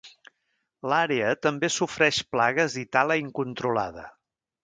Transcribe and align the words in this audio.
L'àrea 0.93 1.27
també 1.47 1.69
sofreix 1.75 2.21
plagues 2.35 2.79
i 2.83 2.85
tala 2.97 3.19
incontrolada. 3.27 4.09